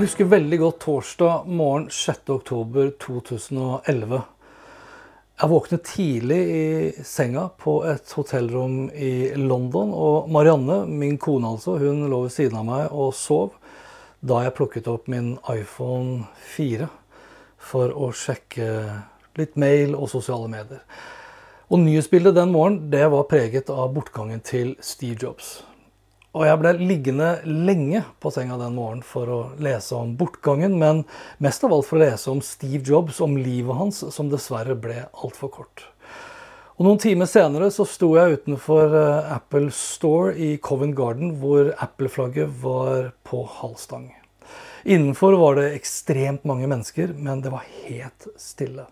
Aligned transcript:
Jeg 0.00 0.06
husker 0.06 0.28
veldig 0.32 0.56
godt 0.62 0.78
torsdag 0.80 1.42
morgen 1.44 1.90
6.10.2011. 1.92 4.20
Jeg 5.36 5.50
våknet 5.52 5.82
tidlig 5.84 6.38
i 6.40 7.04
senga 7.04 7.52
på 7.60 7.84
et 7.84 8.08
hotellrom 8.16 8.88
i 8.96 9.36
London. 9.36 9.92
Og 9.92 10.32
Marianne, 10.32 10.88
min 10.88 11.20
kone 11.20 11.52
altså, 11.52 11.76
hun 11.84 12.08
lå 12.08 12.22
ved 12.22 12.32
siden 12.32 12.56
av 12.62 12.64
meg 12.70 12.88
og 12.88 13.12
sov 13.12 13.52
da 14.24 14.40
jeg 14.46 14.56
plukket 14.56 14.88
opp 14.88 15.04
min 15.12 15.36
iPhone 15.52 16.24
4 16.56 16.88
for 17.60 17.92
å 17.92 18.08
sjekke 18.16 18.72
litt 19.36 19.60
mail 19.60 19.92
og 20.00 20.08
sosiale 20.16 20.48
medier. 20.48 20.80
Og 21.68 21.84
nyhetsbildet 21.84 22.40
den 22.40 22.56
morgenen 22.56 22.88
det 22.88 23.04
var 23.04 23.28
preget 23.28 23.68
av 23.68 23.92
bortgangen 23.92 24.40
til 24.40 24.80
Steve 24.80 25.20
Jobs. 25.20 25.60
Og 26.30 26.44
jeg 26.46 26.58
ble 26.60 26.70
liggende 26.78 27.30
lenge 27.42 28.04
på 28.22 28.30
senga 28.30 28.54
den 28.60 28.76
morgenen 28.76 29.02
for 29.02 29.30
å 29.34 29.38
lese 29.58 29.96
om 29.98 30.12
bortgangen, 30.18 30.76
men 30.78 31.02
mest 31.42 31.64
av 31.66 31.74
alt 31.74 31.88
for 31.88 31.98
å 31.98 32.04
lese 32.04 32.30
om 32.30 32.42
Steve 32.44 32.84
Jobs, 32.86 33.18
om 33.24 33.34
livet 33.34 33.74
hans, 33.74 34.04
som 34.14 34.30
dessverre 34.30 34.76
ble 34.78 35.08
altfor 35.10 35.50
kort. 35.56 35.82
Og 36.78 36.86
Noen 36.86 37.02
timer 37.02 37.28
senere 37.28 37.72
så 37.74 37.84
sto 37.84 38.12
jeg 38.14 38.38
utenfor 38.38 38.94
eh, 38.94 39.34
Apple 39.34 39.74
Store 39.74 40.30
i 40.38 40.54
Covent 40.62 40.94
Garden, 40.96 41.34
hvor 41.42 41.74
Apple-flagget 41.82 42.54
var 42.62 43.10
på 43.26 43.42
halvstang. 43.58 44.06
Innenfor 44.86 45.34
var 45.36 45.58
det 45.58 45.74
ekstremt 45.74 46.46
mange 46.48 46.70
mennesker, 46.70 47.12
men 47.18 47.42
det 47.44 47.52
var 47.52 47.66
helt 47.90 48.30
stille. 48.40 48.86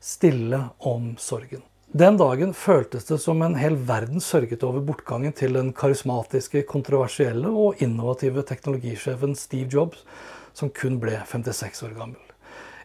Stille 0.00 0.62
om 0.78 1.16
sorgen. 1.20 1.66
Den 1.94 2.16
dagen 2.18 2.50
føltes 2.58 3.04
det 3.06 3.20
som 3.22 3.38
en 3.46 3.52
hel 3.54 3.76
verden 3.86 4.18
sørget 4.18 4.64
over 4.66 4.82
bortgangen 4.82 5.30
til 5.38 5.54
den 5.54 5.68
karismatiske, 5.78 6.64
kontroversielle 6.66 7.46
og 7.46 7.78
innovative 7.86 8.42
teknologisjefen 8.48 9.36
Steve 9.38 9.70
Jobs, 9.70 10.00
som 10.58 10.72
kun 10.74 10.96
ble 10.98 11.20
56 11.30 11.84
år 11.86 11.94
gammel. 11.94 12.18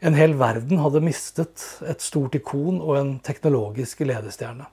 En 0.06 0.14
hel 0.14 0.38
verden 0.38 0.78
hadde 0.84 1.02
mistet 1.02 1.66
et 1.90 2.06
stort 2.06 2.38
ikon 2.38 2.78
og 2.78 3.00
en 3.00 3.12
teknologisk 3.26 4.06
ledestjerne. 4.06 4.70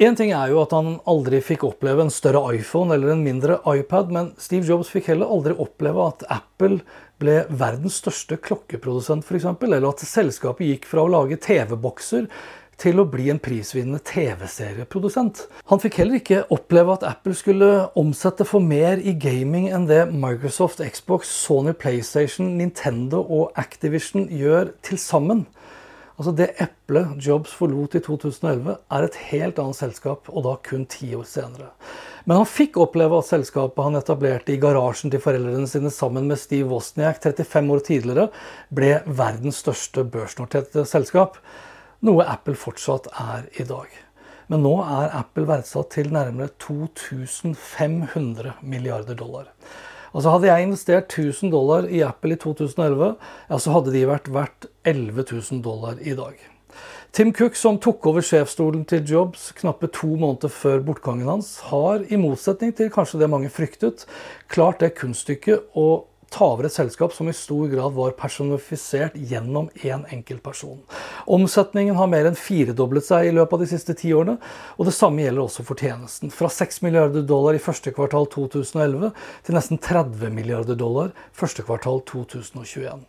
Én 0.00 0.16
ting 0.16 0.32
er 0.32 0.48
jo 0.50 0.64
at 0.64 0.72
han 0.72 0.96
aldri 1.04 1.44
fikk 1.44 1.68
oppleve 1.68 2.02
en 2.02 2.10
større 2.10 2.56
iPhone 2.56 2.96
eller 2.96 3.12
en 3.12 3.22
mindre 3.22 3.60
iPad, 3.68 4.08
men 4.10 4.32
Steve 4.40 4.64
Jobs 4.64 4.88
fikk 4.96 5.12
heller 5.12 5.28
aldri 5.28 5.52
oppleve 5.60 6.08
at 6.08 6.24
Apple 6.40 6.80
ble 7.20 7.42
verdens 7.52 8.00
største 8.00 8.40
klokkeprodusent, 8.42 9.28
f.eks., 9.28 9.52
eller 9.60 9.86
at 9.92 10.08
selskapet 10.08 10.72
gikk 10.72 10.88
fra 10.88 11.04
å 11.04 11.12
lage 11.12 11.38
TV-bokser 11.44 12.32
til 12.80 13.00
å 13.00 13.06
bli 13.08 13.28
en 13.32 13.40
prisvinnende 13.42 14.02
TV-serieprodusent. 14.06 15.44
Han 15.70 15.82
fikk 15.82 16.00
heller 16.00 16.20
ikke 16.20 16.44
oppleve 16.54 16.96
at 16.96 17.06
Apple 17.08 17.36
skulle 17.38 17.70
omsette 18.00 18.46
for 18.48 18.64
mer 18.64 19.02
i 19.02 19.16
gaming 19.18 19.70
enn 19.74 19.88
det 19.90 20.04
Microsoft, 20.12 20.82
Xbox, 20.84 21.32
Sony 21.44 21.74
PlayStation, 21.76 22.54
Nintendo 22.58 23.22
og 23.22 23.52
Activision 23.60 24.28
gjør 24.30 24.74
til 24.86 25.00
sammen. 25.00 25.46
Altså 26.14 26.30
Det 26.30 26.52
eplet 26.62 27.16
Jobs 27.18 27.52
forlot 27.58 27.96
i 27.98 28.02
2011, 28.04 28.76
er 28.94 29.06
et 29.06 29.16
helt 29.32 29.58
annet 29.58 29.78
selskap, 29.80 30.28
og 30.30 30.44
da 30.46 30.54
kun 30.62 30.84
ti 30.86 31.10
år 31.16 31.26
senere. 31.26 31.72
Men 32.24 32.40
han 32.40 32.48
fikk 32.48 32.78
oppleve 32.80 33.18
at 33.18 33.28
selskapet 33.28 33.84
han 33.84 33.98
etablerte 33.98 34.54
i 34.54 34.60
garasjen 34.62 35.12
til 35.12 35.20
foreldrene 35.20 35.68
sine 35.68 35.90
sammen 35.92 36.28
med 36.30 36.40
Steve 36.40 36.70
Wozniak 36.70 37.18
35 37.20 37.74
år 37.74 37.82
tidligere, 37.84 38.28
ble 38.72 38.94
verdens 39.06 39.58
største 39.64 40.06
børsnoterte 40.08 40.86
selskap. 40.88 41.36
Noe 42.04 42.20
Apple 42.28 42.52
fortsatt 42.60 43.06
er 43.16 43.46
i 43.56 43.64
dag. 43.64 43.88
Men 44.52 44.60
nå 44.60 44.74
er 44.84 45.14
Apple 45.16 45.46
verdsatt 45.48 45.94
til 45.94 46.10
nærmere 46.12 46.50
2500 46.60 48.52
milliarder 48.60 49.16
dollar. 49.16 49.46
Altså 50.12 50.34
Hadde 50.34 50.50
jeg 50.50 50.62
investert 50.66 51.08
1000 51.08 51.48
dollar 51.54 51.88
i 51.88 52.02
Apple 52.04 52.36
i 52.36 52.40
2011, 52.42 53.14
ja, 53.48 53.56
så 53.56 53.72
hadde 53.72 53.94
de 53.94 54.04
vært 54.10 54.28
verdt 54.34 54.68
11 54.84 55.24
000 55.32 55.62
dollar 55.64 55.96
i 55.96 56.12
dag. 56.18 56.36
Tim 57.14 57.32
Cook, 57.32 57.56
som 57.56 57.78
tok 57.80 58.04
over 58.10 58.20
sjefsstolen 58.26 58.84
til 58.90 59.06
Jobs 59.08 59.52
knappe 59.56 59.88
to 59.94 60.12
måneder 60.20 60.52
før 60.52 60.84
bortgangen 60.84 61.30
hans, 61.30 61.60
har 61.70 62.04
i 62.04 62.20
motsetning 62.20 62.76
til 62.76 62.92
kanskje 62.92 63.20
det 63.22 63.30
mange 63.32 63.48
fryktet, 63.54 64.04
klart 64.52 64.84
det 64.84 64.96
kunststykket 65.00 65.72
å 65.72 66.04
ta 66.30 66.52
over 66.52 66.68
et 66.68 66.76
selskap 66.76 67.14
som 67.16 67.28
i 67.28 67.36
stor 67.36 67.68
grad 67.72 67.96
var 67.96 68.16
personifisert 68.18 69.16
gjennom 69.16 69.70
én 69.82 69.94
en 69.94 70.06
enkelt 70.10 70.42
person. 70.42 70.80
Omsetningen 71.26 71.96
har 71.96 72.10
mer 72.10 72.28
enn 72.28 72.38
firedoblet 72.38 73.06
seg 73.06 73.28
i 73.28 73.34
løpet 73.34 73.56
av 73.56 73.64
de 73.64 73.68
siste 73.70 73.96
ti 73.98 74.12
årene, 74.14 74.36
og 74.76 74.88
det 74.88 74.94
samme 74.96 75.24
gjelder 75.24 75.44
også 75.44 75.64
fortjenesten. 75.66 76.32
Fra 76.34 76.50
6 76.52 76.82
milliarder 76.84 77.24
dollar 77.28 77.56
i 77.56 77.62
første 77.62 77.92
kvartal 77.94 78.28
2011 78.34 79.12
til 79.46 79.58
nesten 79.58 79.80
30 79.80 80.34
milliarder 80.34 80.78
dollar 80.78 81.12
første 81.36 81.64
kvartal 81.66 82.02
2021. 82.10 83.04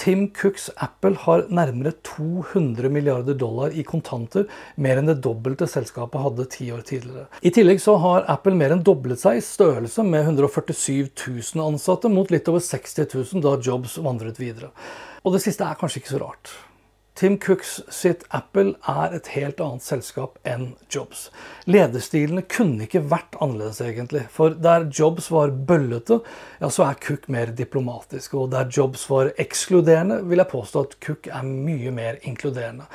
Tim 0.00 0.26
Cooks 0.34 0.70
Apple 0.82 1.14
har 1.22 1.44
nærmere 1.54 1.94
200 2.02 2.90
milliarder 2.90 3.36
dollar 3.38 3.74
i 3.74 3.84
kontanter, 3.86 4.48
mer 4.76 4.98
enn 4.98 5.08
det 5.10 5.20
dobbelte 5.22 5.68
selskapet 5.70 6.22
hadde 6.24 6.48
ti 6.50 6.66
år 6.74 6.82
tidligere. 6.86 7.28
I 7.46 7.52
tillegg 7.54 7.82
så 7.82 7.94
har 8.02 8.26
Apple 8.32 8.56
mer 8.58 8.74
enn 8.74 8.82
doblet 8.84 9.22
seg 9.22 9.38
i 9.38 9.44
størrelse 9.44 10.02
med 10.06 10.26
147 10.26 11.12
000 11.14 11.62
ansatte, 11.62 12.10
mot 12.10 12.32
litt 12.34 12.50
over 12.50 12.53
60 12.60 13.08
000 13.34 13.42
da 13.44 13.56
Jobs 13.62 13.98
vandret 14.02 14.38
videre. 14.38 14.70
Og 15.24 15.34
det 15.34 15.42
siste 15.42 15.64
er 15.64 15.80
kanskje 15.80 16.02
ikke 16.02 16.14
så 16.14 16.22
rart. 16.22 16.54
Tim 17.14 17.36
Cooks 17.38 17.76
sitt 17.94 18.24
Apple 18.34 18.72
er 18.90 19.12
et 19.14 19.28
helt 19.36 19.60
annet 19.62 19.84
selskap 19.86 20.34
enn 20.50 20.72
Jobs. 20.90 21.28
Lederstilene 21.70 22.42
kunne 22.50 22.88
ikke 22.88 23.04
vært 23.06 23.36
annerledes, 23.38 23.78
egentlig. 23.86 24.24
For 24.34 24.56
der 24.58 24.88
Jobs 24.90 25.30
var 25.30 25.54
bøllete, 25.54 26.18
ja, 26.58 26.70
så 26.74 26.88
er 26.88 26.98
Cook 27.04 27.28
mer 27.30 27.54
diplomatisk. 27.54 28.34
Og 28.34 28.50
der 28.50 28.66
Jobs 28.66 29.06
var 29.06 29.30
ekskluderende, 29.38 30.24
vil 30.26 30.42
jeg 30.42 30.50
påstå 30.50 30.82
at 30.88 30.98
Cook 31.06 31.30
er 31.30 31.46
mye 31.46 31.94
mer 31.94 32.18
inkluderende. 32.26 32.88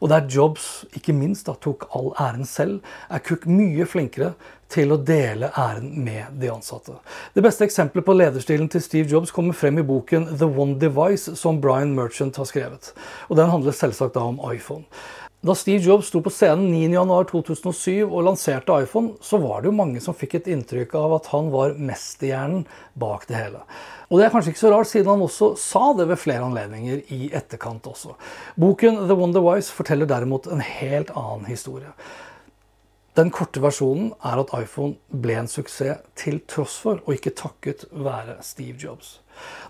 Og 0.00 0.08
der 0.08 0.24
Jobs 0.24 0.86
ikke 0.96 1.12
minst 1.16 1.44
da, 1.48 1.52
tok 1.60 1.84
all 1.92 2.14
æren 2.16 2.48
selv, 2.48 2.80
er 3.12 3.20
Cook 3.28 3.44
mye 3.44 3.84
flinkere 3.88 4.32
til 4.72 4.92
å 4.92 4.98
dele 4.98 5.50
æren 5.56 5.92
med 6.04 6.38
de 6.40 6.50
ansatte. 6.52 6.96
Det 7.34 7.44
beste 7.44 7.66
eksempelet 7.66 8.06
på 8.06 8.16
lederstilen 8.16 8.70
til 8.72 8.82
Steve 8.82 9.10
Jobs 9.10 9.34
kommer 9.34 9.56
frem 9.56 9.78
i 9.78 9.86
boken 9.86 10.32
The 10.32 10.48
One 10.48 10.78
Device, 10.82 11.36
som 11.38 11.60
Brian 11.62 11.94
Merchant 11.94 12.36
har 12.40 12.48
skrevet. 12.50 12.92
Og 13.30 13.36
Den 13.36 13.52
handler 13.52 13.76
selvsagt 13.76 14.16
da 14.18 14.26
om 14.26 14.42
iPhone. 14.52 14.84
Da 15.46 15.54
Steve 15.54 15.84
Jobs 15.84 16.08
sto 16.10 16.18
på 16.24 16.30
scenen 16.32 16.72
9.1.2007 16.72 18.06
og 18.08 18.24
lanserte 18.26 18.74
iPhone, 18.82 19.12
så 19.22 19.38
var 19.38 19.62
det 19.62 19.68
jo 19.70 19.76
mange 19.78 20.00
som 20.02 20.16
fikk 20.16 20.40
et 20.40 20.48
inntrykk 20.50 20.96
av 20.98 21.18
at 21.20 21.28
han 21.30 21.52
var 21.52 21.76
mesterhjernen 21.78 22.64
bak 22.98 23.28
det 23.28 23.36
hele. 23.38 23.60
Og 24.08 24.18
det 24.18 24.26
er 24.26 24.32
kanskje 24.32 24.54
ikke 24.54 24.62
så 24.64 24.72
rart, 24.72 24.90
siden 24.90 25.12
han 25.12 25.22
også 25.22 25.52
sa 25.60 25.90
det 25.98 26.08
ved 26.10 26.18
flere 26.22 26.46
anledninger 26.46 27.04
i 27.14 27.28
etterkant 27.36 27.86
også. 27.90 28.16
Boken 28.58 29.04
The 29.04 29.18
Wonder 29.18 29.44
Wise 29.44 29.74
forteller 29.74 30.08
derimot 30.10 30.48
en 30.50 30.64
helt 30.64 31.12
annen 31.14 31.46
historie. 31.50 31.92
Den 33.16 33.30
korte 33.32 33.62
versjonen 33.64 34.10
er 34.28 34.42
at 34.42 34.50
iPhone 34.58 34.98
ble 35.08 35.38
en 35.40 35.46
suksess 35.48 36.02
til 36.20 36.42
tross 36.44 36.74
for, 36.82 36.98
og 37.06 37.14
ikke 37.14 37.32
takket 37.38 37.86
være, 37.88 38.34
Steve 38.44 38.76
Jobs. 38.82 39.20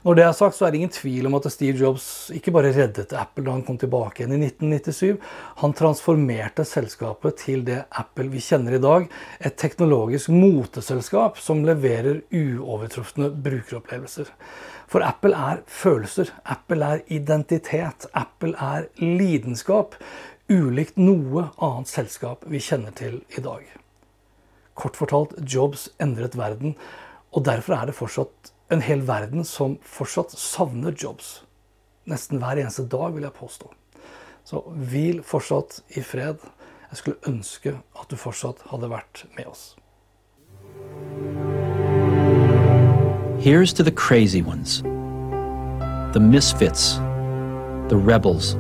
Når 0.03 0.19
det 0.19 0.25
er 0.25 0.35
sagt, 0.35 0.57
så 0.57 0.67
er 0.67 0.73
det 0.73 0.81
ingen 0.81 0.95
tvil 0.95 1.29
om 1.29 1.37
at 1.39 1.47
Steve 1.55 1.79
Jobs 1.79 2.07
ikke 2.35 2.51
bare 2.55 2.73
reddet 2.75 3.15
Apple 3.19 3.47
da 3.47 3.55
han 3.55 3.65
kom 3.67 3.79
tilbake 3.79 4.23
igjen 4.23 4.35
i 4.35 4.49
1997. 4.49 5.31
Han 5.63 5.75
transformerte 5.79 6.67
selskapet 6.67 7.39
til 7.45 7.63
det 7.67 7.81
Apple 8.03 8.31
vi 8.35 8.43
kjenner 8.43 8.79
i 8.79 8.83
dag. 8.83 9.09
Et 9.39 9.59
teknologisk 9.59 10.31
moteselskap 10.35 11.39
som 11.43 11.63
leverer 11.67 12.23
uovertrufne 12.35 13.31
brukeropplevelser. 13.31 14.31
For 14.91 15.03
Apple 15.03 15.35
er 15.35 15.65
følelser. 15.67 16.31
Apple 16.47 16.95
er 16.95 17.03
identitet. 17.11 18.07
Apple 18.15 18.55
er 18.55 18.87
lidenskap 19.03 19.99
ulikt 20.49 20.97
noe 20.97 21.49
annet 21.59 21.91
selskap 21.91 22.45
vi 22.47 22.61
kjenner 22.63 22.95
til 22.95 23.19
i 23.35 23.43
dag. 23.43 23.65
Kort 24.77 24.99
fortalt, 24.99 25.35
Jobs 25.43 25.89
endret 26.03 26.37
verden, 26.39 26.77
og 27.33 27.47
derfor 27.49 27.77
er 27.77 27.89
det 27.89 27.97
fortsatt 27.97 28.53
en 28.71 28.83
hel 28.83 29.03
verden 29.07 29.47
som 29.47 29.79
fortsatt 29.83 30.37
savner 30.39 30.95
Jobs. 30.95 31.41
Nesten 32.07 32.39
hver 32.39 32.61
eneste 32.61 32.87
dag, 32.87 33.15
vil 33.15 33.27
jeg 33.27 33.35
påstå. 33.35 33.73
Så 34.47 34.63
hvil 34.91 35.23
fortsatt 35.27 35.81
i 35.99 36.03
fred. 36.07 36.39
Jeg 36.91 37.01
skulle 37.01 37.19
ønske 37.27 37.75
at 37.99 38.11
du 38.11 38.17
fortsatt 38.17 38.63
hadde 38.71 38.91
vært 38.91 39.25
med 39.37 39.51
oss. 39.51 39.75
Here's 43.43 43.73
to 43.75 43.83
the 43.83 43.93
crazy 43.93 44.43
ones, 44.43 44.83
the 46.13 46.21
misfits, 46.21 46.97
the 47.89 47.97
rebels 47.97 48.57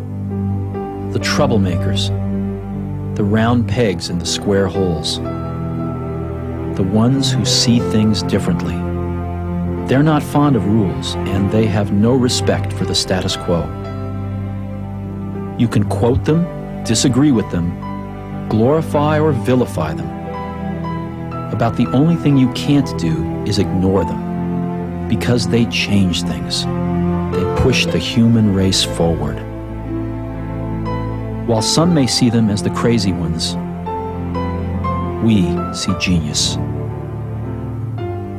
the 1.16 1.24
troublemakers, 1.24 2.08
the 3.16 3.24
round 3.24 3.66
pegs 3.66 4.10
in 4.10 4.18
the 4.18 4.26
square 4.26 4.66
holes, 4.66 5.16
the 6.76 6.86
ones 6.92 7.32
who 7.32 7.42
see 7.42 7.78
things 7.78 8.22
differently. 8.24 8.74
They're 9.86 10.02
not 10.02 10.22
fond 10.22 10.56
of 10.56 10.66
rules, 10.66 11.14
and 11.14 11.50
they 11.50 11.64
have 11.64 11.90
no 11.90 12.12
respect 12.12 12.70
for 12.70 12.84
the 12.84 12.94
status 12.94 13.34
quo. 13.34 13.62
You 15.58 15.68
can 15.68 15.84
quote 15.88 16.22
them, 16.26 16.44
disagree 16.84 17.32
with 17.32 17.50
them, 17.50 17.70
glorify 18.50 19.19
or 19.19 19.32
vilify 19.32 19.94
them. 19.94 20.10
About 21.50 21.78
the 21.78 21.86
only 21.94 22.16
thing 22.16 22.36
you 22.36 22.52
can't 22.52 22.98
do 22.98 23.42
is 23.46 23.58
ignore 23.58 24.04
them, 24.04 25.08
because 25.08 25.48
they 25.48 25.64
change 25.66 26.24
things. 26.24 26.66
They 27.34 27.62
push 27.62 27.86
the 27.86 27.96
human 27.96 28.52
race 28.52 28.84
forward. 28.84 29.42
While 31.46 31.62
some 31.62 31.94
may 31.94 32.08
see 32.08 32.28
them 32.28 32.50
as 32.50 32.60
the 32.60 32.70
crazy 32.70 33.12
ones, 33.12 33.54
we 35.25 35.43
see 35.72 35.93
genius. 36.00 36.56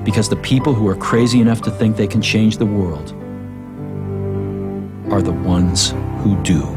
Because 0.04 0.28
the 0.28 0.40
people 0.44 0.74
who 0.74 0.90
are 0.90 0.96
crazy 0.96 1.40
enough 1.40 1.62
to 1.62 1.72
think 1.72 1.96
they 1.96 2.08
can 2.08 2.22
change 2.22 2.58
the 2.58 2.66
world 2.66 3.12
are 5.10 5.22
the 5.22 5.32
ones 5.32 5.92
who 6.22 6.36
do. 6.44 6.77